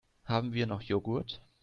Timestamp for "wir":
0.53-0.65